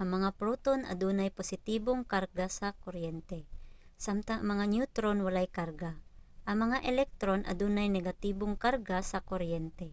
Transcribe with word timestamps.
ang 0.00 0.08
mga 0.16 0.30
proton 0.40 0.80
adunay 0.92 1.30
positibong 1.38 2.00
karga 2.12 2.46
sa 2.58 2.68
kuryente 2.84 3.38
samtang 4.04 4.38
ang 4.40 4.48
mga 4.52 4.64
neutron 4.72 5.18
walay 5.26 5.48
karga. 5.58 5.92
ang 6.48 6.56
mga 6.64 6.78
electron 6.90 7.40
adunay 7.52 7.88
negatibong 7.92 8.54
karga 8.64 8.98
sa 9.10 9.18
kuryente 9.30 9.88